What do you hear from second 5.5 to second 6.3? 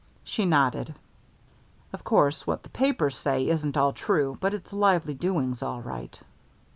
all right."